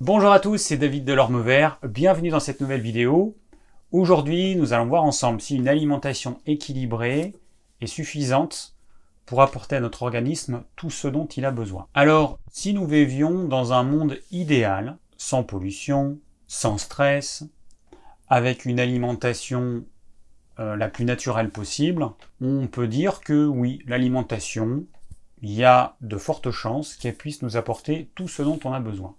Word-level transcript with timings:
Bonjour 0.00 0.32
à 0.32 0.40
tous, 0.40 0.58
c'est 0.58 0.76
David 0.76 1.04
Delorme-Vert, 1.04 1.78
bienvenue 1.84 2.30
dans 2.30 2.40
cette 2.40 2.60
nouvelle 2.60 2.80
vidéo. 2.80 3.36
Aujourd'hui, 3.92 4.56
nous 4.56 4.72
allons 4.72 4.86
voir 4.86 5.04
ensemble 5.04 5.40
si 5.40 5.54
une 5.54 5.68
alimentation 5.68 6.40
équilibrée 6.46 7.32
est 7.80 7.86
suffisante 7.86 8.74
pour 9.24 9.40
apporter 9.40 9.76
à 9.76 9.80
notre 9.80 10.02
organisme 10.02 10.64
tout 10.74 10.90
ce 10.90 11.06
dont 11.06 11.26
il 11.26 11.44
a 11.44 11.52
besoin. 11.52 11.86
Alors, 11.94 12.40
si 12.50 12.74
nous 12.74 12.88
vivions 12.88 13.44
dans 13.44 13.72
un 13.72 13.84
monde 13.84 14.18
idéal, 14.32 14.98
sans 15.16 15.44
pollution, 15.44 16.18
sans 16.48 16.76
stress, 16.76 17.44
avec 18.28 18.64
une 18.64 18.80
alimentation 18.80 19.84
euh, 20.58 20.74
la 20.74 20.88
plus 20.88 21.04
naturelle 21.04 21.50
possible, 21.50 22.08
on 22.40 22.66
peut 22.66 22.88
dire 22.88 23.20
que 23.20 23.46
oui, 23.46 23.80
l'alimentation, 23.86 24.86
il 25.40 25.52
y 25.52 25.62
a 25.62 25.94
de 26.00 26.18
fortes 26.18 26.50
chances 26.50 26.96
qu'elle 26.96 27.14
puisse 27.14 27.42
nous 27.42 27.56
apporter 27.56 28.10
tout 28.16 28.26
ce 28.26 28.42
dont 28.42 28.58
on 28.64 28.72
a 28.72 28.80
besoin. 28.80 29.14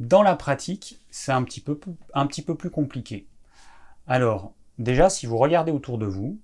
Dans 0.00 0.22
la 0.22 0.34
pratique, 0.34 0.98
c'est 1.10 1.30
un, 1.30 1.42
petit 1.44 1.60
peu, 1.60 1.78
un 2.14 2.26
petit 2.26 2.40
peu 2.40 2.54
plus 2.54 2.70
compliqué. 2.70 3.26
Alors, 4.06 4.54
déjà, 4.78 5.10
si 5.10 5.26
vous 5.26 5.36
regardez 5.36 5.72
autour 5.72 5.98
de 5.98 6.06
vous, 6.06 6.40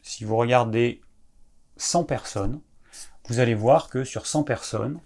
si 0.00 0.24
vous 0.24 0.36
regardez 0.36 1.00
100 1.76 2.04
personnes, 2.04 2.60
vous 3.26 3.40
allez 3.40 3.56
voir 3.56 3.90
que 3.90 4.04
sur 4.04 4.26
100 4.26 4.44
personnes, 4.44 5.00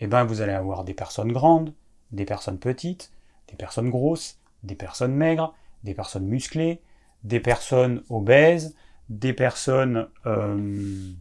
eh 0.00 0.08
ben, 0.08 0.24
vous 0.24 0.40
allez 0.40 0.52
avoir 0.52 0.82
des 0.82 0.92
personnes 0.92 1.30
grandes, 1.30 1.72
des 2.10 2.24
personnes 2.24 2.58
petites, 2.58 3.12
des 3.46 3.56
personnes 3.56 3.90
grosses, 3.90 4.40
des 4.64 4.74
personnes 4.74 5.14
maigres, 5.14 5.54
des 5.84 5.94
personnes 5.94 6.26
musclées, 6.26 6.82
des 7.22 7.38
personnes 7.38 8.02
obèses, 8.10 8.74
des 9.08 9.32
personnes 9.32 10.08
euh, 10.26 11.12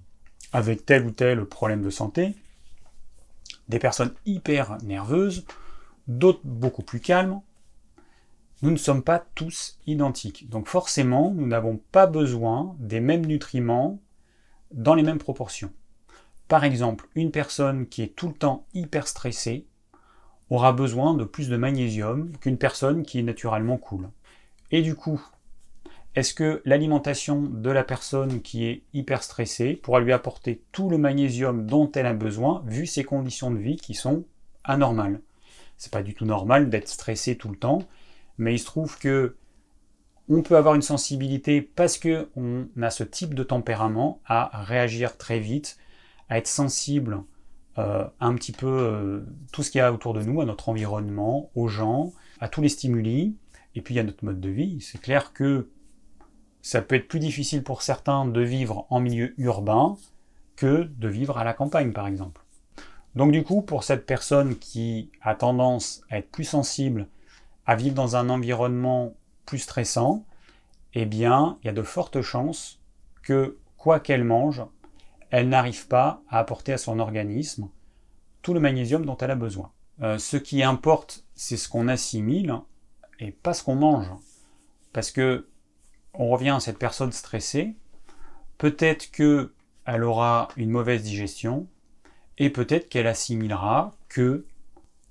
avec 0.53 0.87
tel 0.87 1.05
ou 1.05 1.11
tel 1.11 1.45
problème 1.45 1.83
de 1.83 1.91
santé, 1.91 2.35
des 3.69 3.77
personnes 3.77 4.15
hyper 4.25 4.79
nerveuses, 4.81 5.45
d'autres 6.07 6.41
beaucoup 6.43 6.83
plus 6.83 6.99
calmes. 6.99 7.41
Nous 8.61 8.71
ne 8.71 8.77
sommes 8.77 9.03
pas 9.03 9.23
tous 9.35 9.79
identiques. 9.85 10.49
Donc 10.49 10.67
forcément, 10.67 11.31
nous 11.31 11.45
n'avons 11.45 11.79
pas 11.91 12.07
besoin 12.07 12.75
des 12.79 12.99
mêmes 12.99 13.25
nutriments 13.25 13.99
dans 14.71 14.95
les 14.95 15.03
mêmes 15.03 15.19
proportions. 15.19 15.71
Par 16.47 16.63
exemple, 16.63 17.07
une 17.15 17.31
personne 17.31 17.87
qui 17.87 18.01
est 18.01 18.15
tout 18.15 18.27
le 18.27 18.33
temps 18.33 18.65
hyper 18.73 19.07
stressée 19.07 19.65
aura 20.49 20.73
besoin 20.73 21.15
de 21.15 21.23
plus 21.23 21.49
de 21.49 21.57
magnésium 21.57 22.31
qu'une 22.37 22.57
personne 22.57 23.03
qui 23.03 23.19
est 23.19 23.23
naturellement 23.23 23.77
cool. 23.77 24.09
Et 24.71 24.81
du 24.81 24.95
coup, 24.95 25.21
est-ce 26.15 26.33
que 26.33 26.61
l'alimentation 26.65 27.41
de 27.41 27.69
la 27.71 27.83
personne 27.83 28.41
qui 28.41 28.65
est 28.65 28.83
hyper 28.93 29.23
stressée 29.23 29.75
pourra 29.75 29.99
lui 29.99 30.13
apporter 30.13 30.61
tout 30.71 30.89
le 30.89 30.97
magnésium 30.97 31.65
dont 31.65 31.91
elle 31.91 32.05
a 32.05 32.13
besoin 32.13 32.63
vu 32.67 32.85
ses 32.85 33.03
conditions 33.03 33.51
de 33.51 33.57
vie 33.57 33.75
qui 33.75 33.95
sont 33.95 34.23
anormales? 34.63 35.19
C'est 35.77 35.91
pas 35.91 36.03
du 36.03 36.13
tout 36.13 36.25
normal 36.25 36.69
d'être 36.69 36.87
stressé 36.87 37.37
tout 37.37 37.49
le 37.49 37.57
temps, 37.57 37.79
mais 38.37 38.53
il 38.53 38.59
se 38.59 38.65
trouve 38.65 38.97
que 38.97 39.35
on 40.27 40.41
peut 40.41 40.57
avoir 40.57 40.73
une 40.73 40.81
sensibilité 40.81 41.61
parce 41.61 41.97
que 41.97 42.29
on 42.35 42.67
a 42.81 42.89
ce 42.89 43.03
type 43.03 43.35
de 43.35 43.43
tempérament 43.43 44.21
à 44.25 44.63
réagir 44.63 45.17
très 45.17 45.39
vite, 45.39 45.77
à 46.29 46.37
être 46.37 46.47
sensible 46.47 47.23
euh, 47.77 48.05
un 48.19 48.33
petit 48.35 48.53
peu 48.53 48.67
euh, 48.67 49.21
tout 49.51 49.61
ce 49.61 49.69
qu'il 49.69 49.79
y 49.79 49.81
a 49.81 49.91
autour 49.91 50.13
de 50.13 50.23
nous, 50.23 50.41
à 50.41 50.45
notre 50.45 50.69
environnement, 50.69 51.51
aux 51.55 51.67
gens, 51.67 52.13
à 52.39 52.47
tous 52.47 52.61
les 52.61 52.69
stimuli, 52.69 53.35
et 53.75 53.81
puis 53.81 53.99
à 53.99 54.03
notre 54.03 54.23
mode 54.23 54.39
de 54.39 54.49
vie. 54.49 54.79
C'est 54.81 55.01
clair 55.01 55.33
que 55.33 55.69
ça 56.61 56.81
peut 56.81 56.95
être 56.95 57.07
plus 57.07 57.19
difficile 57.19 57.63
pour 57.63 57.81
certains 57.81 58.25
de 58.25 58.41
vivre 58.41 58.87
en 58.89 58.99
milieu 58.99 59.33
urbain 59.37 59.97
que 60.55 60.89
de 60.97 61.07
vivre 61.07 61.37
à 61.37 61.43
la 61.43 61.53
campagne, 61.53 61.91
par 61.91 62.07
exemple. 62.07 62.44
Donc 63.15 63.31
du 63.31 63.43
coup, 63.43 63.61
pour 63.61 63.83
cette 63.83 64.05
personne 64.05 64.57
qui 64.57 65.09
a 65.21 65.35
tendance 65.35 66.01
à 66.09 66.17
être 66.17 66.31
plus 66.31 66.43
sensible, 66.43 67.07
à 67.65 67.75
vivre 67.75 67.95
dans 67.95 68.15
un 68.15 68.29
environnement 68.29 69.13
plus 69.45 69.59
stressant, 69.59 70.25
eh 70.93 71.05
bien, 71.05 71.57
il 71.61 71.67
y 71.67 71.69
a 71.69 71.73
de 71.73 71.81
fortes 71.81 72.21
chances 72.21 72.79
que, 73.21 73.57
quoi 73.77 73.99
qu'elle 73.99 74.23
mange, 74.23 74.63
elle 75.29 75.49
n'arrive 75.49 75.87
pas 75.87 76.21
à 76.29 76.39
apporter 76.39 76.73
à 76.73 76.77
son 76.77 76.99
organisme 76.99 77.69
tout 78.41 78.53
le 78.53 78.59
magnésium 78.59 79.05
dont 79.05 79.17
elle 79.17 79.31
a 79.31 79.35
besoin. 79.35 79.71
Euh, 80.01 80.17
ce 80.17 80.37
qui 80.37 80.61
importe, 80.61 81.25
c'est 81.35 81.57
ce 81.57 81.67
qu'on 81.67 81.87
assimile 81.87 82.55
et 83.19 83.31
pas 83.31 83.53
ce 83.53 83.63
qu'on 83.63 83.75
mange. 83.75 84.11
Parce 84.93 85.11
que 85.11 85.47
on 86.13 86.29
revient 86.29 86.51
à 86.51 86.59
cette 86.59 86.79
personne 86.79 87.11
stressée, 87.11 87.75
peut-être 88.57 89.11
qu'elle 89.11 90.03
aura 90.03 90.47
une 90.55 90.69
mauvaise 90.69 91.03
digestion, 91.03 91.67
et 92.37 92.49
peut-être 92.49 92.89
qu'elle 92.89 93.07
assimilera 93.07 93.95
que 94.09 94.45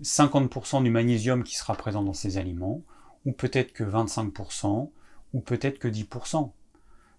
50% 0.03 0.83
du 0.83 0.91
magnésium 0.91 1.45
qui 1.45 1.57
sera 1.57 1.75
présent 1.75 2.03
dans 2.03 2.13
ces 2.13 2.39
aliments, 2.39 2.83
ou 3.25 3.33
peut-être 3.33 3.73
que 3.73 3.85
25%, 3.85 4.91
ou 5.33 5.41
peut-être 5.41 5.79
que 5.79 5.89
10%. 5.89 6.51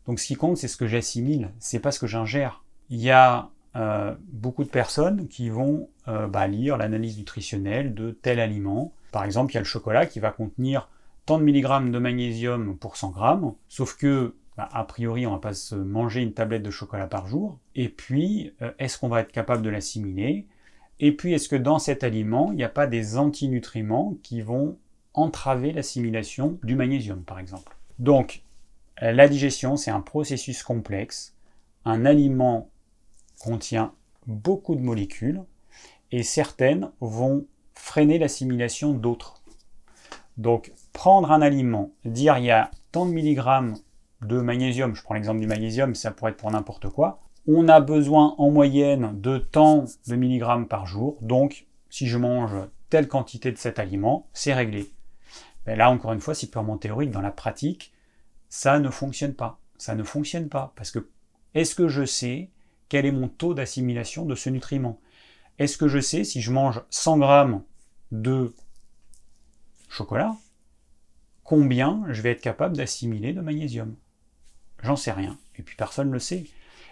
Donc 0.07 0.19
ce 0.19 0.27
qui 0.27 0.35
compte, 0.35 0.57
c'est 0.57 0.67
ce 0.67 0.77
que 0.77 0.87
j'assimile, 0.87 1.51
c'est 1.59 1.79
pas 1.79 1.91
ce 1.91 1.99
que 1.99 2.07
j'ingère. 2.07 2.63
Il 2.89 2.99
y 2.99 3.09
a 3.09 3.49
euh, 3.75 4.13
beaucoup 4.31 4.63
de 4.63 4.69
personnes 4.69 5.27
qui 5.27 5.49
vont 5.49 5.89
euh, 6.07 6.27
bah, 6.27 6.47
lire 6.47 6.77
l'analyse 6.77 7.17
nutritionnelle 7.17 7.93
de 7.93 8.11
tel 8.11 8.39
aliment. 8.39 8.93
Par 9.11 9.23
exemple, 9.23 9.51
il 9.51 9.55
y 9.55 9.57
a 9.57 9.61
le 9.61 9.65
chocolat 9.65 10.05
qui 10.05 10.19
va 10.19 10.31
contenir 10.31 10.89
tant 11.25 11.39
de 11.39 11.43
milligrammes 11.43 11.91
de 11.91 11.97
magnésium 11.97 12.77
pour 12.77 12.97
100 12.97 13.09
grammes, 13.09 13.53
sauf 13.67 13.97
que 13.97 14.35
bah, 14.57 14.69
a 14.71 14.83
priori, 14.85 15.27
on 15.27 15.31
va 15.31 15.39
pas 15.39 15.53
se 15.53 15.75
manger 15.75 16.21
une 16.21 16.33
tablette 16.33 16.63
de 16.63 16.71
chocolat 16.71 17.07
par 17.07 17.27
jour. 17.27 17.59
Et 17.75 17.89
puis, 17.89 18.53
euh, 18.61 18.71
est-ce 18.79 18.97
qu'on 18.97 19.09
va 19.09 19.21
être 19.21 19.31
capable 19.31 19.61
de 19.61 19.69
l'assimiler? 19.69 20.47
Et 20.99 21.11
puis, 21.11 21.33
est-ce 21.33 21.49
que 21.49 21.55
dans 21.55 21.79
cet 21.79 22.03
aliment, 22.03 22.51
il 22.51 22.57
n'y 22.57 22.63
a 22.63 22.69
pas 22.69 22.87
des 22.87 23.17
antinutriments 23.17 24.15
qui 24.23 24.41
vont 24.41 24.77
entraver 25.13 25.73
l'assimilation 25.73 26.57
du 26.63 26.75
magnésium, 26.75 27.23
par 27.23 27.39
exemple? 27.39 27.75
Donc, 27.99 28.43
la 29.01 29.27
digestion, 29.27 29.75
c'est 29.75 29.91
un 29.91 29.99
processus 29.99 30.63
complexe. 30.63 31.35
Un 31.83 32.05
aliment 32.05 32.69
contient 33.39 33.93
beaucoup 34.25 34.75
de 34.75 34.81
molécules 34.81 35.43
et 36.11 36.23
certaines 36.23 36.91
vont 37.01 37.45
freiner 37.73 38.17
l'assimilation 38.17 38.93
d'autres. 38.93 39.43
Donc, 40.37 40.71
prendre 40.93 41.31
un 41.31 41.41
aliment, 41.41 41.91
dire 42.05 42.37
il 42.37 42.45
y 42.45 42.51
a 42.51 42.71
tant 42.91 43.05
de 43.05 43.11
milligrammes 43.11 43.75
de 44.21 44.39
magnésium, 44.39 44.95
je 44.95 45.03
prends 45.03 45.15
l'exemple 45.15 45.39
du 45.39 45.47
magnésium, 45.47 45.95
ça 45.95 46.11
pourrait 46.11 46.31
être 46.31 46.37
pour 46.37 46.51
n'importe 46.51 46.89
quoi, 46.89 47.21
on 47.47 47.67
a 47.67 47.79
besoin 47.79 48.35
en 48.37 48.49
moyenne 48.49 49.19
de 49.21 49.37
tant 49.37 49.85
de 50.07 50.15
milligrammes 50.15 50.67
par 50.67 50.87
jour, 50.87 51.17
donc 51.21 51.67
si 51.89 52.07
je 52.07 52.17
mange 52.17 52.55
telle 52.89 53.07
quantité 53.07 53.51
de 53.51 53.57
cet 53.57 53.79
aliment, 53.79 54.27
c'est 54.33 54.53
réglé. 54.53 54.91
Mais 55.65 55.75
là, 55.75 55.89
encore 55.89 56.13
une 56.13 56.21
fois, 56.21 56.35
c'est 56.35 56.49
purement 56.51 56.77
théorique. 56.77 57.11
Dans 57.11 57.21
la 57.21 57.31
pratique, 57.31 57.93
ça 58.49 58.79
ne 58.79 58.89
fonctionne 58.89 59.33
pas. 59.33 59.59
Ça 59.77 59.95
ne 59.95 60.03
fonctionne 60.03 60.49
pas. 60.49 60.73
Parce 60.75 60.91
que 60.91 61.09
est-ce 61.53 61.75
que 61.75 61.87
je 61.87 62.05
sais 62.05 62.51
quel 62.89 63.05
est 63.05 63.11
mon 63.11 63.27
taux 63.27 63.53
d'assimilation 63.53 64.25
de 64.25 64.35
ce 64.35 64.49
nutriment? 64.49 64.99
Est-ce 65.57 65.77
que 65.77 65.87
je 65.87 65.99
sais 65.99 66.23
si 66.23 66.41
je 66.41 66.51
mange 66.51 66.81
100 66.89 67.17
grammes 67.17 67.63
de 68.11 68.53
chocolat, 69.89 70.35
combien 71.43 72.03
je 72.09 72.21
vais 72.21 72.31
être 72.31 72.41
capable 72.41 72.77
d'assimiler 72.77 73.33
de 73.33 73.41
magnésium? 73.41 73.95
J'en 74.85 74.95
sais 74.95 75.11
rien. 75.11 75.37
Et 75.57 75.63
puis 75.63 75.75
personne 75.75 76.09
ne 76.09 76.13
le 76.13 76.19
sait. 76.19 76.45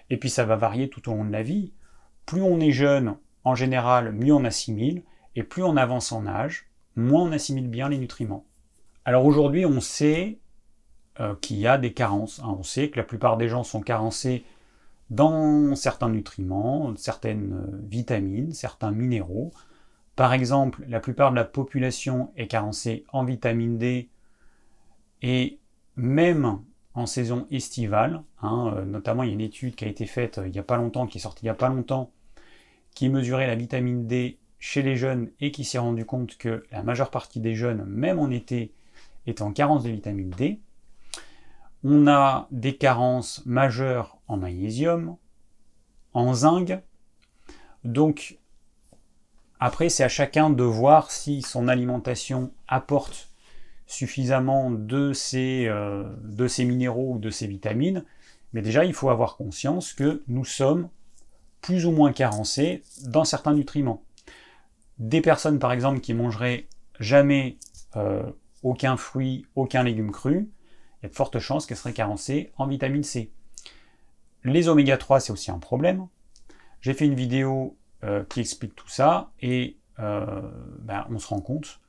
Et 0.10 0.18
puis 0.18 0.30
ça 0.30 0.46
va 0.46 0.56
varier 0.56 0.90
tout 0.90 1.10
au 1.10 1.14
long 1.14 1.26
de 1.26 1.32
la 1.32 1.44
vie. 1.44 1.74
Plus 2.26 2.42
on 2.42 2.60
est 2.60 2.72
jeune, 2.72 3.16
en 3.44 3.54
général, 3.54 4.12
mieux 4.14 4.34
on 4.34 4.46
assimile. 4.46 5.04
Et 5.36 5.44
plus 5.44 5.64
on 5.64 5.78
avance 5.78 6.12
en 6.12 6.26
âge, 6.26 6.66
moins 6.96 7.24
on 7.24 7.32
assimile 7.32 7.68
bien 7.68 7.90
les 7.90 8.00
nutriments. 8.00 8.46
Alors 9.06 9.26
aujourd'hui, 9.26 9.66
on 9.66 9.80
sait 9.80 10.40
euh, 11.20 11.36
qu'il 11.36 11.58
y 11.58 11.68
a 11.68 11.78
des 11.78 11.94
carences. 11.94 12.40
Hein. 12.40 12.56
On 12.58 12.64
sait 12.64 12.90
que 12.90 12.98
la 12.98 13.04
plupart 13.04 13.38
des 13.38 13.48
gens 13.48 13.64
sont 13.64 13.82
carencés 13.82 14.44
dans 15.12 15.76
certains 15.76 16.10
nutriments, 16.10 16.96
certaines 16.96 17.54
euh, 17.54 17.80
vitamines, 17.84 18.54
certains 18.54 18.92
minéraux. 18.92 19.52
Par 20.16 20.34
exemple, 20.34 20.84
la 20.88 21.00
plupart 21.00 21.30
de 21.30 21.36
la 21.36 21.46
population 21.46 22.32
est 22.38 22.48
carencée 22.48 23.06
en 23.14 23.24
vitamine 23.24 23.78
D 23.78 24.10
et 25.22 25.60
même 25.96 26.60
en 26.94 27.06
saison 27.06 27.48
estivale. 27.52 28.24
Hein, 28.42 28.74
euh, 28.76 28.86
notamment, 28.86 29.24
il 29.24 29.30
y 29.30 29.32
a 29.32 29.34
une 29.34 29.42
étude 29.42 29.76
qui 29.76 29.86
a 29.86 29.88
été 29.88 30.06
faite 30.06 30.38
euh, 30.38 30.48
il 30.48 30.52
n'y 30.52 30.60
a 30.60 30.64
pas 30.64 30.78
longtemps, 30.78 31.08
qui 31.08 31.18
est 31.18 31.22
sortie 31.22 31.44
il 31.44 31.48
n'y 31.48 31.52
a 31.52 31.56
pas 31.56 31.70
longtemps, 31.70 32.12
qui 32.94 33.10
mesurait 33.10 33.48
la 33.48 33.56
vitamine 33.56 34.08
D 34.08 34.40
chez 34.60 34.82
les 34.82 34.96
jeunes 34.96 35.30
et 35.42 35.52
qui 35.52 35.66
s'est 35.66 35.78
rendu 35.78 36.06
compte 36.06 36.38
que 36.38 36.64
la 36.72 36.84
majeure 36.84 37.10
partie 37.10 37.40
des 37.40 37.56
jeunes, 37.56 37.84
même 37.86 38.20
en 38.20 38.30
été, 38.30 38.74
est 39.26 39.42
en 39.42 39.52
carence 39.52 39.84
de 39.84 39.90
vitamine 39.90 40.30
D. 40.32 40.62
On 41.84 42.08
a 42.08 42.48
des 42.52 42.78
carences 42.78 43.46
majeures 43.46 44.18
en 44.28 44.38
magnésium, 44.38 45.18
en 46.14 46.34
zinc. 46.34 46.80
Donc, 47.84 48.38
après, 49.60 49.90
c'est 49.90 50.04
à 50.04 50.10
chacun 50.10 50.50
de 50.50 50.64
voir 50.64 51.12
si 51.12 51.42
son 51.42 51.68
alimentation 51.68 52.54
apporte 52.68 53.33
suffisamment 53.86 54.72
de 54.72 55.14
ces, 55.14 55.66
euh, 55.68 56.04
de 56.24 56.48
ces 56.48 56.66
minéraux 56.66 57.16
ou 57.16 57.20
de 57.20 57.30
ces 57.30 57.48
vitamines, 57.48 58.04
mais 58.54 58.62
déjà 58.62 58.86
il 58.86 58.94
faut 58.94 59.10
avoir 59.10 59.36
conscience 59.36 59.94
que 59.94 60.24
nous 60.28 60.46
sommes 60.46 60.90
plus 61.62 61.86
ou 61.86 61.92
moins 61.92 62.12
carencés 62.12 62.84
dans 63.06 63.24
certains 63.24 63.54
nutriments. 63.54 64.04
Des 65.00 65.22
personnes, 65.22 65.60
par 65.60 65.72
exemple, 65.72 66.00
qui 66.00 66.14
mangeraient 66.14 66.68
jamais 67.00 67.58
euh, 67.96 68.24
aucun 68.62 68.98
fruit, 68.98 69.46
aucun 69.56 69.84
légume 69.84 70.12
cru, 70.12 70.50
il 71.02 71.04
y 71.04 71.06
a 71.08 71.10
de 71.10 71.16
fortes 71.16 71.40
chances 71.40 71.66
qu'elles 71.66 71.78
seraient 71.78 71.94
carencées 71.94 72.52
en 72.58 72.68
vitamine 72.68 73.04
C. 73.04 73.32
Les 74.44 74.68
oméga 74.68 74.98
3, 74.98 75.20
c'est 75.20 75.32
aussi 75.32 75.52
un 75.52 75.60
problème. 75.60 76.08
J'ai 76.82 76.94
fait 76.94 77.06
une 77.06 77.16
vidéo 77.16 77.78
euh, 78.04 78.24
qui 78.26 78.42
explique 78.42 78.76
tout 78.76 78.90
ça 78.90 79.32
et 79.42 79.78
ben, 79.98 81.06
on 81.12 81.20
se 81.20 81.28
rend 81.28 81.40
compte, 81.40 81.80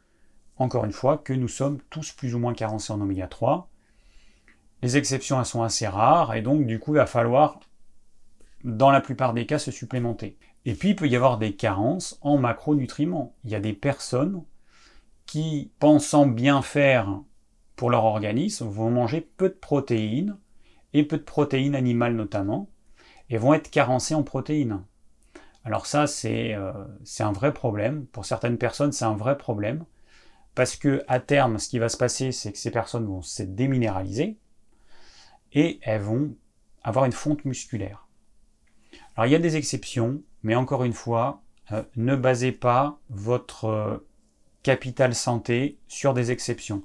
encore 0.57 0.85
une 0.85 0.93
fois, 0.93 1.19
que 1.19 1.33
nous 1.33 1.49
sommes 1.49 1.81
tous 1.91 2.13
plus 2.13 2.35
ou 2.35 2.39
moins 2.39 2.55
carencés 2.55 2.93
en 2.93 3.01
oméga 3.01 3.27
3. 3.27 3.69
Les 4.83 4.97
exceptions, 4.97 5.39
elles 5.39 5.47
sont 5.47 5.63
assez 5.63 5.87
rares 5.87 6.35
et 6.35 6.43
donc 6.43 6.67
du 6.67 6.79
coup, 6.79 6.95
il 6.95 6.99
va 6.99 7.07
falloir, 7.07 7.61
dans 8.63 8.91
la 8.91 9.01
plupart 9.01 9.35
des 9.35 9.47
cas, 9.47 9.59
se 9.59 9.71
supplémenter. 9.71 10.37
Et 10.65 10.75
puis, 10.75 10.91
il 10.91 10.97
peut 10.97 11.09
y 11.09 11.17
avoir 11.17 11.39
des 11.39 11.55
carences 11.55 12.19
en 12.23 12.39
macronutriments. 12.39 13.35
Il 13.45 13.51
y 13.51 13.55
a 13.55 13.61
des 13.61 13.73
personnes 13.73 14.43
qui, 15.27 15.73
pensant 15.79 16.27
bien 16.27 16.63
faire 16.63 17.21
pour 17.77 17.91
leur 17.91 18.05
organisme, 18.05 18.67
vont 18.67 18.91
manger 18.91 19.21
peu 19.21 19.49
de 19.49 19.55
protéines, 19.55 20.37
et 20.93 21.03
peu 21.03 21.19
de 21.19 21.23
protéines 21.23 21.75
animales 21.75 22.15
notamment, 22.15 22.69
et 23.29 23.37
vont 23.37 23.53
être 23.53 23.71
carencées 23.71 24.15
en 24.15 24.23
protéines. 24.23 24.83
Alors 25.65 25.87
ça, 25.87 26.05
euh, 26.25 26.73
c'est 27.05 27.23
un 27.23 27.33
vrai 27.33 27.53
problème. 27.53 28.07
Pour 28.07 28.25
certaines 28.25 28.59
personnes, 28.59 28.93
c'est 28.93 29.05
un 29.05 29.17
vrai 29.17 29.37
problème. 29.37 29.85
Parce 30.55 30.77
que 30.77 31.03
à 31.09 31.21
terme, 31.21 31.59
ce 31.59 31.69
qui 31.69 31.79
va 31.79 31.89
se 31.89 31.97
passer, 31.97 32.33
c'est 32.33 32.53
que 32.53 32.59
ces 32.59 32.71
personnes 32.71 33.07
vont 33.07 33.23
se 33.23 33.43
déminéraliser 33.43 34.39
et 35.53 35.81
elles 35.83 36.03
vont 36.03 36.37
avoir 36.83 37.05
une 37.05 37.13
fonte 37.13 37.45
musculaire. 37.45 38.07
Alors 39.17 39.27
il 39.27 39.33
y 39.33 39.37
a 39.37 39.41
des 39.41 39.57
exceptions, 39.57 40.23
mais 40.43 40.55
encore 40.55 40.85
une 40.85 40.93
fois, 40.93 41.43
euh, 41.73 41.83
ne 41.97 42.15
basez 42.15 42.53
pas 42.53 43.01
votre 43.09 43.65
euh, 43.67 44.07
capital 44.63 45.15
santé 45.15 45.79
sur 45.89 46.15
des 46.15 46.31
exceptions. 46.31 46.83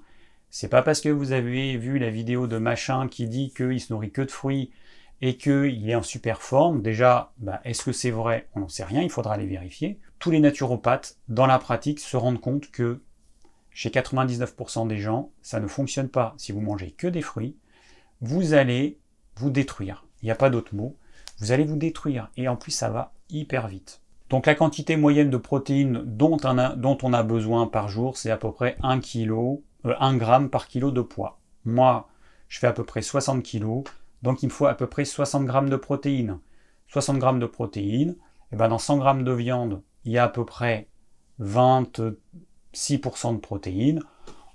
C'est 0.50 0.70
pas 0.70 0.82
parce 0.82 1.02
que 1.02 1.10
vous 1.10 1.32
avez 1.32 1.78
vu 1.78 2.00
la 2.00 2.10
vidéo 2.10 2.48
de 2.48 2.58
machin 2.58 3.08
qui 3.08 3.28
dit 3.28 3.54
qu'il 3.56 3.80
se 3.80 3.94
nourrit 3.94 4.12
que 4.12 4.22
de 4.22 4.32
fruits 4.32 4.72
et 5.22 5.38
qu'il 5.38 5.90
est 5.90 5.96
en 5.96 6.02
super 6.02 6.42
forme, 6.42 6.82
déjà, 6.82 7.34
bah, 7.38 7.60
est-ce 7.66 7.84
que 7.84 7.92
c'est 7.92 8.10
vrai? 8.10 8.48
On 8.56 8.62
n'en 8.62 8.70
sait 8.70 8.86
rien, 8.86 9.02
il 9.02 9.10
faudra 9.10 9.34
aller 9.34 9.46
vérifier. 9.46 10.00
Tous 10.18 10.32
les 10.32 10.40
naturopathes, 10.40 11.18
dans 11.28 11.46
la 11.46 11.60
pratique, 11.60 12.00
se 12.00 12.16
rendent 12.16 12.40
compte 12.40 12.72
que 12.72 13.02
chez 13.72 13.90
99% 13.90 14.88
des 14.88 14.98
gens, 14.98 15.32
ça 15.42 15.60
ne 15.60 15.68
fonctionne 15.68 16.10
pas. 16.10 16.34
Si 16.38 16.52
vous 16.52 16.62
mangez 16.62 16.92
que 16.92 17.08
des 17.08 17.22
fruits, 17.22 17.56
vous 18.22 18.54
allez 18.54 19.00
vous 19.36 19.50
détruire. 19.50 20.06
Il 20.22 20.26
n'y 20.26 20.32
a 20.32 20.36
pas 20.36 20.50
d'autre 20.50 20.76
mot. 20.76 20.98
Vous 21.40 21.52
allez 21.52 21.64
vous 21.64 21.78
détruire. 21.78 22.30
Et 22.36 22.48
en 22.48 22.56
plus, 22.56 22.72
ça 22.72 22.90
va 22.90 23.14
hyper 23.30 23.68
vite. 23.68 24.02
Donc 24.30 24.46
la 24.46 24.56
quantité 24.56 24.96
moyenne 24.96 25.30
de 25.30 25.38
protéines 25.38 26.04
dont 26.06 26.38
on 26.44 27.14
a, 27.14 27.24
besoin 27.24 27.68
par 27.68 27.90
jour, 27.90 28.18
c'est 28.18 28.30
à 28.30 28.38
peu 28.38 28.52
près 28.52 28.78
1 28.84 29.00
kg, 29.00 29.60
1 29.84 30.20
g 30.20 30.48
par 30.50 30.68
kilo 30.68 30.92
de 30.92 31.02
poids. 31.02 31.40
Moi, 31.66 32.08
je 32.48 32.60
fais 32.60 32.68
à 32.68 32.74
peu 32.74 32.84
près 32.84 33.02
60 33.02 33.44
kg, 33.44 33.84
donc 34.22 34.44
il 34.44 34.48
me 34.48 34.52
faut 34.52 34.68
à 34.68 34.76
peu 34.76 34.88
près 34.88 35.06
60 35.06 35.52
g 35.52 35.70
de 35.70 35.76
protéines. 35.76 36.40
60 36.90 37.22
g 37.22 37.40
de 37.40 37.46
protéines, 37.48 38.16
et 38.52 38.56
ben 38.56 38.68
dans 38.68 38.78
100 38.78 39.18
g 39.18 39.24
de 39.24 39.32
viande, 39.32 39.82
il 40.06 40.12
y 40.12 40.18
a 40.20 40.26
à 40.26 40.30
peu 40.30 40.46
près 40.46 40.88
26% 42.74 43.36
de 43.36 43.40
protéines. 43.40 44.02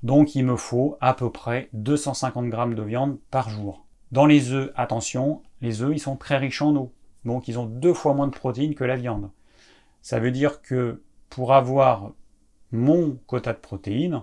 Donc 0.02 0.34
il 0.34 0.44
me 0.44 0.56
faut 0.56 0.96
à 1.00 1.14
peu 1.14 1.30
près 1.30 1.68
250 1.72 2.50
g 2.50 2.74
de 2.74 2.82
viande 2.82 3.18
par 3.30 3.48
jour. 3.48 3.86
Dans 4.12 4.26
les 4.26 4.52
œufs, 4.52 4.70
attention, 4.76 5.42
les 5.60 5.82
œufs, 5.82 5.92
ils 5.92 6.00
sont 6.00 6.16
très 6.16 6.36
riches 6.36 6.62
en 6.62 6.76
eau. 6.76 6.92
Donc 7.24 7.48
ils 7.48 7.58
ont 7.58 7.66
deux 7.66 7.94
fois 7.94 8.14
moins 8.14 8.26
de 8.26 8.34
protéines 8.34 8.74
que 8.74 8.84
la 8.84 8.96
viande. 8.96 9.30
Ça 10.02 10.20
veut 10.20 10.30
dire 10.30 10.60
que 10.60 11.02
pour 11.30 11.54
avoir 11.54 12.12
mon 12.70 13.18
quota 13.26 13.52
de 13.52 13.58
protéines, 13.58 14.22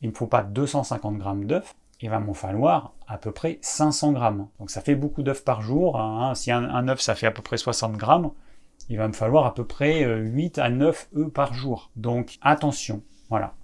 il 0.00 0.10
ne 0.10 0.14
faut 0.14 0.26
pas 0.26 0.42
250 0.42 1.18
grammes 1.18 1.44
d'œufs, 1.44 1.74
il 2.00 2.10
va 2.10 2.18
m'en 2.18 2.34
falloir 2.34 2.92
à 3.06 3.16
peu 3.16 3.30
près 3.30 3.58
500 3.62 4.12
grammes. 4.12 4.48
Donc 4.58 4.70
ça 4.70 4.80
fait 4.80 4.96
beaucoup 4.96 5.22
d'œufs 5.22 5.44
par 5.44 5.62
jour. 5.62 6.00
Hein. 6.00 6.34
Si 6.34 6.50
un, 6.50 6.88
œuf 6.88 7.00
ça 7.00 7.14
fait 7.14 7.26
à 7.26 7.30
peu 7.30 7.42
près 7.42 7.56
60 7.56 7.96
grammes, 7.96 8.32
il 8.88 8.98
va 8.98 9.06
me 9.06 9.12
falloir 9.12 9.46
à 9.46 9.54
peu 9.54 9.64
près 9.64 10.04
8 10.04 10.58
euh, 10.58 10.62
à 10.62 10.68
9 10.68 11.08
œufs 11.16 11.32
par 11.32 11.54
jour. 11.54 11.90
Donc 11.94 12.38
attention, 12.42 13.02
voilà. 13.32 13.54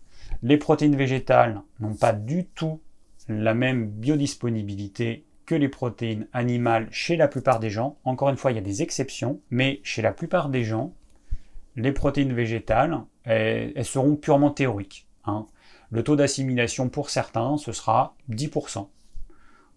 Les 0.42 0.56
protéines 0.56 0.96
végétales 0.96 1.60
n'ont 1.78 1.94
pas 1.94 2.14
du 2.14 2.46
tout 2.46 2.80
la 3.28 3.52
même 3.52 3.90
biodisponibilité 3.90 5.26
que 5.44 5.54
les 5.54 5.68
protéines 5.68 6.26
animales 6.32 6.88
chez 6.90 7.16
la 7.16 7.28
plupart 7.28 7.60
des 7.60 7.68
gens. 7.68 7.98
Encore 8.04 8.30
une 8.30 8.38
fois, 8.38 8.50
il 8.50 8.54
y 8.54 8.58
a 8.58 8.62
des 8.62 8.80
exceptions, 8.80 9.42
mais 9.50 9.80
chez 9.82 10.00
la 10.00 10.12
plupart 10.12 10.48
des 10.48 10.64
gens, 10.64 10.94
les 11.76 11.92
protéines 11.92 12.32
végétales, 12.32 13.02
elles, 13.24 13.84
seront 13.84 14.16
purement 14.16 14.50
théoriques. 14.50 15.06
Hein. 15.26 15.44
Le 15.90 16.02
taux 16.02 16.16
d'assimilation 16.16 16.88
pour 16.88 17.10
certains, 17.10 17.58
ce 17.58 17.72
sera 17.72 18.16
10%. 18.30 18.88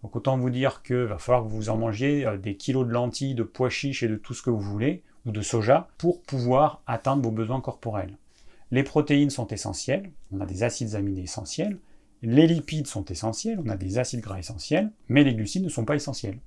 Donc 0.02 0.16
autant 0.16 0.38
vous 0.38 0.48
dire 0.48 0.82
qu'il 0.82 0.96
va 1.04 1.18
falloir 1.18 1.44
que 1.44 1.50
vous 1.50 1.68
en 1.68 1.76
mangiez 1.76 2.24
euh, 2.24 2.38
des 2.38 2.56
kilos 2.56 2.86
de 2.86 2.92
lentilles, 2.92 3.34
de 3.34 3.42
pois 3.42 3.68
chiches 3.68 4.02
et 4.02 4.08
de 4.08 4.16
tout 4.16 4.32
ce 4.32 4.40
que 4.40 4.48
vous 4.48 4.58
voulez, 4.58 5.02
ou 5.26 5.32
de 5.32 5.42
soja, 5.42 5.88
pour 5.98 6.22
pouvoir 6.22 6.80
atteindre 6.86 7.22
vos 7.22 7.30
besoins 7.30 7.60
corporels. 7.60 8.16
Les 8.72 8.82
protéines 8.82 9.30
sont 9.30 9.46
essentielles, 9.48 10.10
on 10.32 10.40
a 10.40 10.46
des 10.46 10.62
acides 10.62 10.94
aminés 10.94 11.22
essentiels, 11.22 11.78
les 12.22 12.46
lipides 12.46 12.86
sont 12.86 13.04
essentiels, 13.04 13.60
on 13.64 13.68
a 13.68 13.76
des 13.76 13.98
acides 13.98 14.22
gras 14.22 14.38
essentiels, 14.38 14.90
mais 15.08 15.24
les 15.24 15.34
glucides 15.34 15.62
ne 15.62 15.68
sont 15.68 15.84
pas 15.84 15.94
essentiels. 15.94 16.38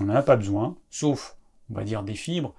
On 0.00 0.04
n'en 0.04 0.14
a 0.14 0.22
pas 0.22 0.36
besoin, 0.36 0.76
sauf, 0.88 1.36
on 1.70 1.74
va 1.74 1.82
dire, 1.82 2.04
des 2.04 2.14
fibres, 2.14 2.54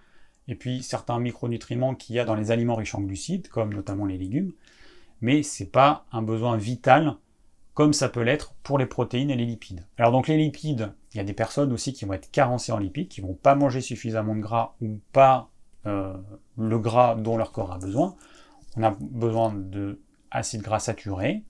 et 0.49 0.55
puis 0.55 0.83
certains 0.83 1.19
micronutriments 1.19 1.95
qu'il 1.95 2.15
y 2.15 2.19
a 2.19 2.25
dans 2.25 2.35
les 2.35 2.51
aliments 2.51 2.75
riches 2.75 2.93
en 2.93 3.01
glucides, 3.01 3.47
comme 3.47 3.73
notamment 3.73 4.05
les 4.05 4.17
légumes, 4.17 4.51
mais 5.21 5.43
ce 5.43 5.63
n'est 5.63 5.69
pas 5.69 6.05
un 6.11 6.21
besoin 6.21 6.57
vital 6.57 7.15
comme 7.73 7.93
ça 7.93 8.09
peut 8.09 8.21
l'être 8.21 8.53
pour 8.63 8.77
les 8.77 8.85
protéines 8.85 9.29
et 9.29 9.35
les 9.35 9.45
lipides. 9.45 9.85
Alors 9.97 10.11
donc 10.11 10.27
les 10.27 10.37
lipides, 10.37 10.93
il 11.13 11.17
y 11.17 11.19
a 11.19 11.23
des 11.23 11.33
personnes 11.33 11.73
aussi 11.73 11.93
qui 11.93 12.05
vont 12.05 12.13
être 12.13 12.31
carencées 12.31 12.71
en 12.71 12.79
lipides, 12.79 13.09
qui 13.09 13.21
vont 13.21 13.33
pas 13.33 13.53
manger 13.53 13.81
suffisamment 13.81 14.35
de 14.35 14.41
gras 14.41 14.75
ou 14.81 14.99
pas 15.11 15.49
euh, 15.85 16.15
le 16.57 16.79
gras 16.79 17.15
dont 17.15 17.37
leur 17.37 17.51
corps 17.51 17.71
a 17.71 17.77
besoin. 17.77 18.15
On 18.77 18.83
a 18.83 18.95
besoin 18.99 19.53
d'acides 19.53 20.61
gras 20.61 20.79
saturés, 20.79 21.43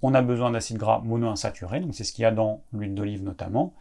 on 0.00 0.14
a 0.14 0.22
besoin 0.22 0.50
d'acides 0.50 0.78
gras 0.78 1.00
monoinsaturés, 1.04 1.80
donc 1.80 1.94
c'est 1.94 2.04
ce 2.04 2.12
qu'il 2.12 2.22
y 2.22 2.26
a 2.26 2.30
dans 2.30 2.62
l'huile 2.72 2.94
d'olive 2.94 3.22
notamment, 3.22 3.74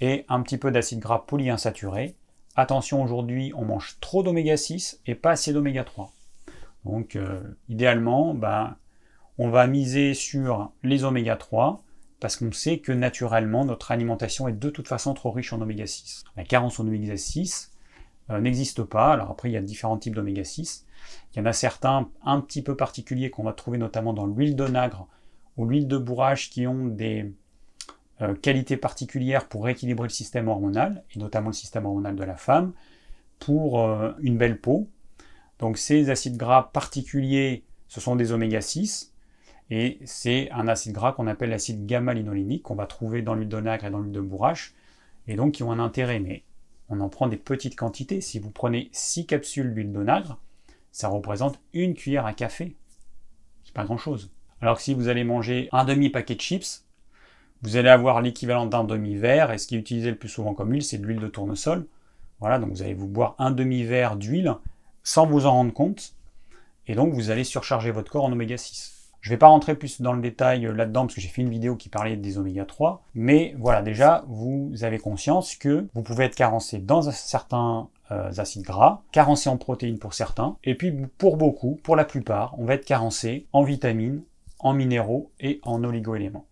et 0.00 0.24
un 0.28 0.42
petit 0.42 0.58
peu 0.58 0.70
d'acides 0.70 1.00
gras 1.00 1.20
polyinsaturés, 1.26 2.16
attention 2.56 3.02
aujourd'hui, 3.02 3.52
on 3.56 3.64
mange 3.64 3.96
trop 4.00 4.22
d'oméga 4.22 4.56
6 4.56 5.00
et 5.06 5.14
pas 5.14 5.30
assez 5.30 5.52
d'oméga 5.52 5.84
3. 5.84 6.12
Donc 6.84 7.16
euh, 7.16 7.40
idéalement, 7.68 8.34
ben, 8.34 8.76
on 9.38 9.48
va 9.48 9.66
miser 9.66 10.14
sur 10.14 10.72
les 10.82 11.04
oméga 11.04 11.36
3 11.36 11.82
parce 12.20 12.36
qu'on 12.36 12.52
sait 12.52 12.78
que 12.78 12.92
naturellement 12.92 13.64
notre 13.64 13.90
alimentation 13.90 14.46
est 14.46 14.52
de 14.52 14.70
toute 14.70 14.88
façon 14.88 15.14
trop 15.14 15.30
riche 15.30 15.52
en 15.52 15.60
oméga 15.60 15.86
6. 15.86 16.24
La 16.36 16.44
carence 16.44 16.78
en 16.78 16.86
oméga 16.86 17.16
6 17.16 17.71
euh, 17.71 17.71
n'existe 18.30 18.82
pas. 18.82 19.12
Alors 19.12 19.30
après, 19.30 19.50
il 19.50 19.52
y 19.52 19.56
a 19.56 19.62
différents 19.62 19.98
types 19.98 20.14
d'oméga 20.14 20.44
6. 20.44 20.86
Il 21.34 21.38
y 21.38 21.42
en 21.42 21.46
a 21.46 21.52
certains 21.52 22.08
un 22.24 22.40
petit 22.40 22.62
peu 22.62 22.76
particuliers 22.76 23.30
qu'on 23.30 23.42
va 23.42 23.52
trouver 23.52 23.78
notamment 23.78 24.12
dans 24.12 24.26
l'huile 24.26 24.56
d'onagre 24.56 25.08
ou 25.56 25.66
l'huile 25.66 25.88
de 25.88 25.98
bourrage 25.98 26.50
qui 26.50 26.66
ont 26.66 26.86
des 26.86 27.32
euh, 28.20 28.34
qualités 28.34 28.76
particulières 28.76 29.48
pour 29.48 29.64
rééquilibrer 29.64 30.06
le 30.06 30.12
système 30.12 30.48
hormonal, 30.48 31.02
et 31.14 31.18
notamment 31.18 31.48
le 31.48 31.54
système 31.54 31.86
hormonal 31.86 32.14
de 32.14 32.24
la 32.24 32.36
femme, 32.36 32.72
pour 33.38 33.80
euh, 33.80 34.12
une 34.20 34.36
belle 34.36 34.60
peau. 34.60 34.88
Donc 35.58 35.78
ces 35.78 36.10
acides 36.10 36.36
gras 36.36 36.70
particuliers, 36.72 37.64
ce 37.88 38.00
sont 38.00 38.16
des 38.16 38.32
oméga 38.32 38.60
6, 38.60 39.12
et 39.70 39.98
c'est 40.04 40.50
un 40.50 40.68
acide 40.68 40.92
gras 40.92 41.12
qu'on 41.12 41.26
appelle 41.26 41.50
l'acide 41.50 41.86
gamma-linolénique, 41.86 42.62
qu'on 42.62 42.74
va 42.74 42.86
trouver 42.86 43.22
dans 43.22 43.34
l'huile 43.34 43.48
d'onagre 43.48 43.86
et 43.86 43.90
dans 43.90 44.00
l'huile 44.00 44.12
de 44.12 44.20
bourrache, 44.20 44.74
et 45.26 45.34
donc 45.34 45.54
qui 45.54 45.62
ont 45.62 45.72
un 45.72 45.78
intérêt, 45.78 46.20
mais 46.20 46.44
on 46.88 47.00
en 47.00 47.08
prend 47.08 47.26
des 47.28 47.36
petites 47.36 47.76
quantités. 47.76 48.20
Si 48.20 48.38
vous 48.38 48.50
prenez 48.50 48.88
6 48.92 49.26
capsules 49.26 49.72
d'huile 49.72 49.92
d'onagre, 49.92 50.38
ça 50.90 51.08
représente 51.08 51.58
une 51.72 51.94
cuillère 51.94 52.26
à 52.26 52.34
café. 52.34 52.76
C'est 53.64 53.74
pas 53.74 53.84
grand 53.84 53.98
chose. 53.98 54.30
Alors 54.60 54.76
que 54.76 54.82
si 54.82 54.94
vous 54.94 55.08
allez 55.08 55.24
manger 55.24 55.68
un 55.72 55.84
demi 55.84 56.10
paquet 56.10 56.34
de 56.34 56.40
chips, 56.40 56.84
vous 57.62 57.76
allez 57.76 57.88
avoir 57.88 58.20
l'équivalent 58.20 58.66
d'un 58.66 58.84
demi-verre, 58.84 59.52
et 59.52 59.58
ce 59.58 59.66
qui 59.66 59.76
est 59.76 59.78
utilisé 59.78 60.10
le 60.10 60.16
plus 60.16 60.28
souvent 60.28 60.54
comme 60.54 60.72
huile, 60.72 60.82
c'est 60.82 60.98
de 60.98 61.06
l'huile 61.06 61.20
de 61.20 61.28
tournesol. 61.28 61.86
Voilà, 62.40 62.58
donc 62.58 62.70
vous 62.70 62.82
allez 62.82 62.94
vous 62.94 63.08
boire 63.08 63.36
un 63.38 63.52
demi-verre 63.52 64.16
d'huile 64.16 64.54
sans 65.04 65.26
vous 65.26 65.46
en 65.46 65.52
rendre 65.52 65.72
compte, 65.72 66.14
et 66.86 66.94
donc 66.94 67.14
vous 67.14 67.30
allez 67.30 67.44
surcharger 67.44 67.90
votre 67.90 68.10
corps 68.10 68.24
en 68.24 68.32
oméga 68.32 68.56
6. 68.56 69.01
Je 69.22 69.30
ne 69.30 69.34
vais 69.34 69.38
pas 69.38 69.46
rentrer 69.46 69.76
plus 69.76 70.02
dans 70.02 70.12
le 70.12 70.20
détail 70.20 70.62
là-dedans 70.62 71.02
parce 71.02 71.14
que 71.14 71.20
j'ai 71.20 71.28
fait 71.28 71.42
une 71.42 71.48
vidéo 71.48 71.76
qui 71.76 71.88
parlait 71.88 72.16
des 72.16 72.38
oméga 72.38 72.64
3, 72.64 73.04
mais 73.14 73.54
voilà, 73.56 73.80
déjà, 73.80 74.24
vous 74.26 74.72
avez 74.82 74.98
conscience 74.98 75.54
que 75.54 75.86
vous 75.94 76.02
pouvez 76.02 76.24
être 76.24 76.34
carencé 76.34 76.78
dans 76.78 77.02
certains 77.02 77.88
euh, 78.10 78.32
acides 78.36 78.64
gras, 78.64 79.02
carencé 79.12 79.48
en 79.48 79.56
protéines 79.56 80.00
pour 80.00 80.12
certains, 80.12 80.56
et 80.64 80.74
puis 80.74 80.92
pour 81.18 81.36
beaucoup, 81.36 81.78
pour 81.84 81.94
la 81.94 82.04
plupart, 82.04 82.58
on 82.58 82.64
va 82.64 82.74
être 82.74 82.84
carencé 82.84 83.46
en 83.52 83.62
vitamines, 83.62 84.24
en 84.58 84.74
minéraux 84.74 85.30
et 85.38 85.60
en 85.62 85.84
oligoéléments. 85.84 86.46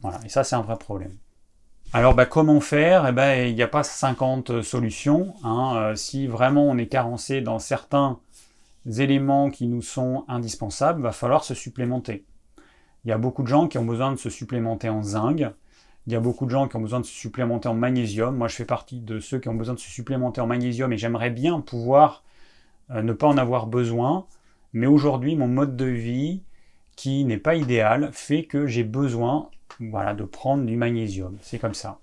Voilà, 0.00 0.18
et 0.24 0.30
ça 0.30 0.44
c'est 0.44 0.56
un 0.56 0.62
vrai 0.62 0.78
problème. 0.78 1.12
Alors 1.92 2.14
bah, 2.14 2.24
comment 2.24 2.60
faire? 2.60 3.06
Eh 3.06 3.12
ben, 3.12 3.48
il 3.48 3.54
n'y 3.54 3.62
a 3.62 3.68
pas 3.68 3.82
50 3.82 4.62
solutions. 4.62 5.34
Hein. 5.44 5.74
Euh, 5.76 5.94
si 5.94 6.26
vraiment 6.26 6.64
on 6.64 6.78
est 6.78 6.86
carencé 6.86 7.42
dans 7.42 7.58
certains 7.58 8.18
éléments 8.88 9.50
qui 9.50 9.66
nous 9.66 9.82
sont 9.82 10.24
indispensables, 10.28 11.02
va 11.02 11.12
falloir 11.12 11.44
se 11.44 11.54
supplémenter. 11.54 12.24
Il 13.04 13.08
y 13.08 13.12
a 13.12 13.18
beaucoup 13.18 13.42
de 13.42 13.48
gens 13.48 13.68
qui 13.68 13.78
ont 13.78 13.84
besoin 13.84 14.12
de 14.12 14.16
se 14.16 14.30
supplémenter 14.30 14.88
en 14.88 15.02
zinc. 15.02 15.40
Il 16.06 16.12
y 16.12 16.16
a 16.16 16.20
beaucoup 16.20 16.46
de 16.46 16.50
gens 16.50 16.68
qui 16.68 16.76
ont 16.76 16.80
besoin 16.80 17.00
de 17.00 17.06
se 17.06 17.12
supplémenter 17.12 17.68
en 17.68 17.74
magnésium. 17.74 18.36
Moi, 18.36 18.48
je 18.48 18.56
fais 18.56 18.64
partie 18.64 19.00
de 19.00 19.20
ceux 19.20 19.38
qui 19.38 19.48
ont 19.48 19.54
besoin 19.54 19.74
de 19.74 19.80
se 19.80 19.90
supplémenter 19.90 20.40
en 20.40 20.46
magnésium 20.46 20.92
et 20.92 20.98
j'aimerais 20.98 21.30
bien 21.30 21.60
pouvoir 21.60 22.24
euh, 22.90 23.02
ne 23.02 23.12
pas 23.12 23.26
en 23.26 23.36
avoir 23.36 23.66
besoin. 23.66 24.26
Mais 24.72 24.86
aujourd'hui, 24.86 25.36
mon 25.36 25.48
mode 25.48 25.76
de 25.76 25.84
vie, 25.84 26.42
qui 26.96 27.24
n'est 27.24 27.38
pas 27.38 27.54
idéal, 27.54 28.10
fait 28.12 28.44
que 28.44 28.66
j'ai 28.66 28.84
besoin 28.84 29.50
voilà, 29.80 30.14
de 30.14 30.24
prendre 30.24 30.64
du 30.64 30.76
magnésium. 30.76 31.36
C'est 31.40 31.58
comme 31.58 31.74
ça. 31.74 32.00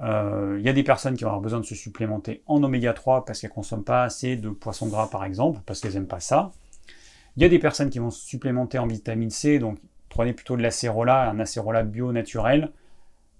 Euh, 0.00 0.56
il 0.58 0.64
y 0.64 0.68
a 0.68 0.72
des 0.72 0.82
personnes 0.82 1.16
qui 1.16 1.24
vont 1.24 1.30
avoir 1.30 1.42
besoin 1.42 1.60
de 1.60 1.64
se 1.64 1.74
supplémenter 1.74 2.42
en 2.46 2.62
oméga 2.62 2.92
3 2.92 3.24
parce 3.24 3.40
qu'elles 3.40 3.50
ne 3.50 3.54
consomment 3.54 3.84
pas 3.84 4.02
assez 4.02 4.36
de 4.36 4.50
poissons 4.50 4.88
gras 4.88 5.08
par 5.08 5.24
exemple, 5.24 5.60
parce 5.66 5.80
qu'elles 5.80 5.94
n'aiment 5.94 6.06
pas 6.06 6.20
ça. 6.20 6.52
Il 7.36 7.42
y 7.42 7.46
a 7.46 7.48
des 7.48 7.58
personnes 7.58 7.90
qui 7.90 7.98
vont 7.98 8.10
se 8.10 8.24
supplémenter 8.24 8.78
en 8.78 8.86
vitamine 8.86 9.30
C, 9.30 9.58
donc 9.58 9.78
prenez 10.08 10.32
plutôt 10.32 10.56
de 10.56 10.62
l'acérola, 10.62 11.28
un 11.28 11.38
acérola 11.40 11.82
bio 11.82 12.12
naturel, 12.12 12.72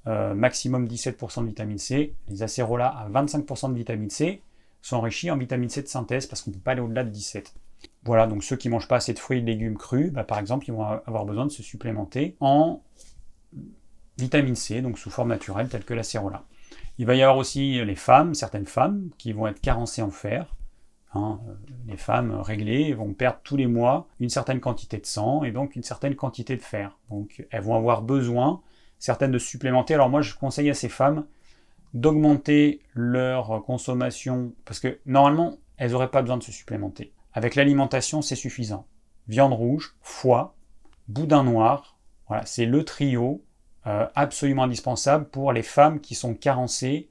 euh, 0.07 0.35
maximum 0.35 0.87
17% 0.87 1.43
de 1.43 1.47
vitamine 1.47 1.79
C. 1.79 2.15
Les 2.29 2.43
acérolas 2.43 2.89
à 2.89 3.09
25% 3.09 3.71
de 3.71 3.77
vitamine 3.77 4.11
C 4.11 4.43
sont 4.83 4.97
enrichis 4.97 5.31
en 5.31 5.37
vitamine 5.37 5.69
C 5.69 5.83
de 5.83 5.89
synthèse 5.89 6.27
parce 6.27 6.43
qu'on 6.43 6.51
ne 6.51 6.57
peut 6.57 6.63
pas 6.63 6.73
aller 6.73 6.81
au-delà 6.81 7.05
de 7.05 7.11
17. 7.11 7.55
Voilà, 8.05 8.27
donc 8.27 8.45
ceux 8.45 8.57
qui 8.57 8.69
ne 8.69 8.73
mangent 8.73 8.89
pas 8.89 8.97
assez 8.97 9.15
de 9.15 9.19
fruits 9.19 9.39
et 9.39 9.41
de 9.41 9.47
légumes 9.47 9.79
crus, 9.79 10.13
bah, 10.13 10.25
par 10.25 10.39
exemple, 10.39 10.67
ils 10.69 10.73
vont 10.73 10.85
avoir 10.85 11.25
besoin 11.25 11.47
de 11.47 11.51
se 11.51 11.63
supplémenter 11.63 12.37
en 12.41 12.83
vitamine 14.19 14.55
C, 14.55 14.81
donc 14.81 14.99
sous 14.99 15.11
forme 15.11 15.29
naturelle, 15.29 15.69
telle 15.69 15.85
que 15.85 15.95
l'acérola. 15.95 16.45
Il 16.99 17.07
va 17.07 17.15
y 17.15 17.23
avoir 17.23 17.39
aussi 17.39 17.85
les 17.85 17.95
femmes, 17.97 18.35
certaines 18.35 18.67
femmes, 18.67 19.11
qui 19.19 19.33
vont 19.33 19.47
être 19.47 19.61
carencées 19.61 20.03
en 20.03 20.11
fer. 20.11 20.55
Hein, 21.15 21.41
euh, 21.49 21.55
les 21.87 21.97
femmes 21.97 22.33
réglées 22.41 22.93
vont 22.93 23.13
perdre 23.13 23.39
tous 23.45 23.57
les 23.57 23.67
mois 23.67 24.09
une 24.19 24.29
certaine 24.29 24.61
quantité 24.61 24.99
de 24.99 25.07
sang 25.07 25.45
et 25.45 25.53
donc 25.53 25.77
une 25.77 25.83
certaine 25.85 26.17
quantité 26.17 26.57
de 26.57 26.63
fer. 26.63 26.99
Donc 27.11 27.47
elles 27.51 27.63
vont 27.63 27.77
avoir 27.77 28.03
besoin, 28.03 28.63
certaines, 28.99 29.31
de 29.31 29.39
supplémenter. 29.39 29.95
Alors 29.95 30.09
moi, 30.09 30.23
je 30.23 30.35
conseille 30.35 30.71
à 30.71 30.75
ces 30.75 30.89
femmes 30.89 31.27
d'augmenter 31.93 32.81
leur 32.95 33.63
consommation, 33.65 34.53
parce 34.65 34.81
que 34.81 34.99
normalement, 35.07 35.59
elles 35.77 35.93
n'auraient 35.93 36.11
pas 36.11 36.23
besoin 36.23 36.39
de 36.39 36.43
se 36.43 36.53
supplémenter. 36.53 37.13
Avec 37.33 37.55
l'alimentation, 37.55 38.23
c'est 38.23 38.37
suffisant. 38.37 38.87
Viande 39.29 39.53
rouge, 39.53 39.97
foie, 40.01 40.57
boudin 41.09 41.45
noir, 41.45 41.97
voilà, 42.29 42.45
c'est 42.47 42.67
le 42.67 42.85
trio 42.85 43.45
euh, 43.87 44.07
absolument 44.15 44.65
indispensable 44.65 45.27
pour 45.29 45.53
les 45.53 45.63
femmes 45.63 46.01
qui 46.01 46.15
sont 46.15 46.35
carencées 46.35 47.11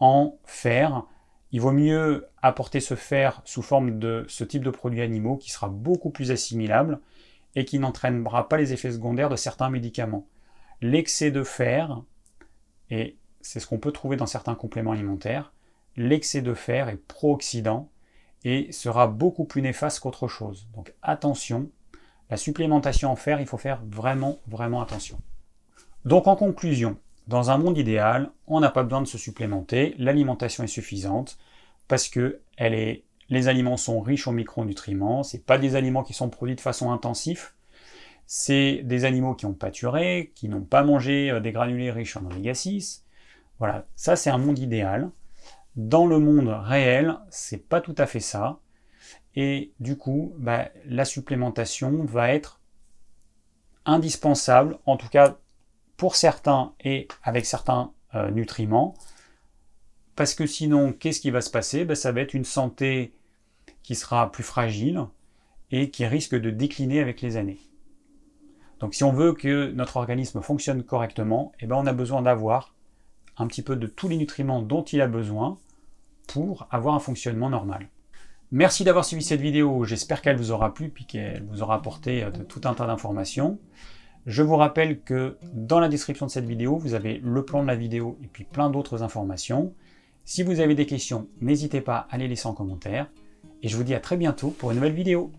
en 0.00 0.36
fer. 0.44 1.04
Il 1.50 1.60
vaut 1.60 1.72
mieux 1.72 2.26
apporter 2.42 2.80
ce 2.80 2.94
fer 2.94 3.40
sous 3.44 3.62
forme 3.62 3.98
de 3.98 4.24
ce 4.28 4.44
type 4.44 4.64
de 4.64 4.70
produits 4.70 5.00
animaux 5.00 5.36
qui 5.36 5.50
sera 5.50 5.68
beaucoup 5.68 6.10
plus 6.10 6.30
assimilable 6.30 7.00
et 7.54 7.64
qui 7.64 7.78
n'entraînera 7.78 8.48
pas 8.48 8.56
les 8.56 8.72
effets 8.72 8.92
secondaires 8.92 9.28
de 9.28 9.36
certains 9.36 9.70
médicaments. 9.70 10.26
L'excès 10.80 11.30
de 11.30 11.42
fer, 11.42 12.02
et 12.90 13.16
c'est 13.40 13.60
ce 13.60 13.66
qu'on 13.66 13.78
peut 13.78 13.92
trouver 13.92 14.16
dans 14.16 14.26
certains 14.26 14.54
compléments 14.56 14.92
alimentaires, 14.92 15.52
l'excès 15.96 16.42
de 16.42 16.54
fer 16.54 16.88
est 16.88 16.96
pro-oxydant 16.96 17.88
et 18.44 18.72
sera 18.72 19.06
beaucoup 19.06 19.44
plus 19.44 19.62
néfaste 19.62 20.00
qu'autre 20.00 20.28
chose. 20.28 20.68
Donc 20.74 20.92
attention, 21.02 21.70
la 22.28 22.36
supplémentation 22.36 23.10
en 23.10 23.16
fer, 23.16 23.40
il 23.40 23.46
faut 23.46 23.58
faire 23.58 23.80
vraiment, 23.86 24.38
vraiment 24.46 24.82
attention. 24.82 25.18
Donc 26.04 26.26
en 26.26 26.36
conclusion, 26.36 26.98
dans 27.28 27.50
un 27.50 27.58
monde 27.58 27.78
idéal, 27.78 28.30
on 28.46 28.60
n'a 28.60 28.70
pas 28.70 28.82
besoin 28.82 29.00
de 29.00 29.06
se 29.06 29.18
supplémenter, 29.18 29.94
l'alimentation 29.98 30.62
est 30.64 30.68
suffisante 30.68 31.38
parce 31.88 32.08
que 32.08 32.40
les 32.58 33.48
aliments 33.48 33.78
sont 33.78 34.00
riches 34.00 34.28
en 34.28 34.32
micronutriments, 34.32 35.22
ce 35.22 35.38
pas 35.38 35.58
des 35.58 35.76
aliments 35.76 36.02
qui 36.02 36.12
sont 36.12 36.28
produits 36.28 36.56
de 36.56 36.60
façon 36.60 36.92
intensive, 36.92 37.52
c'est 38.26 38.82
des 38.84 39.04
animaux 39.04 39.34
qui 39.34 39.46
ont 39.46 39.54
pâturé, 39.54 40.32
qui 40.34 40.48
n'ont 40.48 40.64
pas 40.64 40.82
mangé 40.82 41.30
euh, 41.30 41.40
des 41.40 41.52
granulés 41.52 41.90
riches 41.90 42.16
en 42.16 42.24
oméga 42.24 42.54
6. 42.54 43.04
Voilà, 43.58 43.86
ça 43.96 44.16
c'est 44.16 44.30
un 44.30 44.38
monde 44.38 44.58
idéal. 44.58 45.10
Dans 45.76 46.06
le 46.06 46.18
monde 46.18 46.48
réel, 46.48 47.18
c'est 47.30 47.68
pas 47.68 47.80
tout 47.80 47.94
à 47.98 48.06
fait 48.06 48.20
ça. 48.20 48.60
Et 49.36 49.72
du 49.80 49.98
coup, 49.98 50.34
bah, 50.38 50.68
la 50.86 51.04
supplémentation 51.04 52.04
va 52.04 52.32
être 52.32 52.60
indispensable, 53.84 54.78
en 54.86 54.96
tout 54.96 55.08
cas 55.08 55.36
pour 55.96 56.16
certains 56.16 56.72
et 56.82 57.08
avec 57.22 57.46
certains 57.46 57.92
euh, 58.14 58.30
nutriments, 58.30 58.94
parce 60.16 60.34
que 60.34 60.46
sinon, 60.46 60.92
qu'est-ce 60.92 61.20
qui 61.20 61.30
va 61.30 61.40
se 61.40 61.50
passer? 61.50 61.84
Ben, 61.84 61.94
Ça 61.94 62.12
va 62.12 62.20
être 62.20 62.34
une 62.34 62.44
santé 62.44 63.12
qui 63.82 63.94
sera 63.94 64.30
plus 64.30 64.44
fragile 64.44 65.06
et 65.70 65.90
qui 65.90 66.06
risque 66.06 66.34
de 66.34 66.50
décliner 66.50 67.00
avec 67.00 67.20
les 67.20 67.36
années. 67.36 67.58
Donc 68.80 68.94
si 68.94 69.04
on 69.04 69.12
veut 69.12 69.32
que 69.32 69.70
notre 69.72 69.96
organisme 69.96 70.40
fonctionne 70.40 70.82
correctement, 70.82 71.52
eh 71.60 71.66
ben, 71.66 71.76
on 71.76 71.86
a 71.86 71.92
besoin 71.92 72.22
d'avoir 72.22 72.74
un 73.36 73.46
petit 73.46 73.62
peu 73.62 73.76
de 73.76 73.86
tous 73.86 74.08
les 74.08 74.16
nutriments 74.16 74.62
dont 74.62 74.82
il 74.82 75.00
a 75.00 75.06
besoin 75.06 75.58
pour 76.26 76.66
avoir 76.70 76.94
un 76.94 77.00
fonctionnement 77.00 77.50
normal. 77.50 77.88
Merci 78.50 78.84
d'avoir 78.84 79.04
suivi 79.04 79.22
cette 79.22 79.40
vidéo, 79.40 79.84
j'espère 79.84 80.22
qu'elle 80.22 80.36
vous 80.36 80.52
aura 80.52 80.72
plu 80.72 80.92
et 80.96 81.04
qu'elle 81.04 81.44
vous 81.50 81.62
aura 81.62 81.74
apporté 81.74 82.22
euh, 82.22 82.30
tout 82.30 82.60
un 82.64 82.74
tas 82.74 82.86
d'informations. 82.86 83.58
Je 84.26 84.42
vous 84.42 84.56
rappelle 84.56 85.00
que 85.00 85.36
dans 85.52 85.80
la 85.80 85.88
description 85.88 86.24
de 86.26 86.30
cette 86.30 86.46
vidéo, 86.46 86.76
vous 86.76 86.94
avez 86.94 87.20
le 87.22 87.44
plan 87.44 87.62
de 87.62 87.66
la 87.66 87.76
vidéo 87.76 88.16
et 88.24 88.26
puis 88.26 88.44
plein 88.44 88.70
d'autres 88.70 89.02
informations. 89.02 89.74
Si 90.24 90.42
vous 90.42 90.60
avez 90.60 90.74
des 90.74 90.86
questions, 90.86 91.28
n'hésitez 91.42 91.82
pas 91.82 92.06
à 92.10 92.16
les 92.16 92.26
laisser 92.26 92.46
en 92.46 92.54
commentaire. 92.54 93.10
Et 93.62 93.68
je 93.68 93.76
vous 93.76 93.84
dis 93.84 93.94
à 93.94 94.00
très 94.00 94.16
bientôt 94.16 94.48
pour 94.48 94.70
une 94.70 94.76
nouvelle 94.76 94.94
vidéo. 94.94 95.30